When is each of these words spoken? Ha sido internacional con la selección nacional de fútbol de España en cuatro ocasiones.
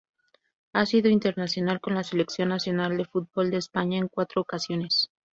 Ha 0.73 0.87
sido 0.87 1.11
internacional 1.11 1.79
con 1.79 1.93
la 1.93 2.03
selección 2.03 2.49
nacional 2.49 2.97
de 2.97 3.05
fútbol 3.05 3.51
de 3.51 3.57
España 3.57 3.99
en 3.99 4.07
cuatro 4.07 4.41
ocasiones. 4.41 5.11